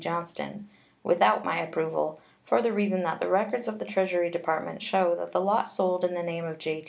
Johnston," 0.01 0.67
without 1.03 1.45
my 1.45 1.57
approval, 1.59 2.19
for 2.43 2.59
the 2.63 2.73
reason 2.73 3.03
that 3.03 3.19
the 3.19 3.27
records 3.29 3.67
of 3.67 3.77
the 3.77 3.85
Treasury 3.85 4.31
Department 4.31 4.81
show 4.81 5.13
that 5.13 5.31
the 5.31 5.39
lot 5.39 5.69
sold 5.69 6.03
in 6.03 6.15
the 6.15 6.23
name 6.23 6.43
of 6.43 6.57
J. 6.57 6.79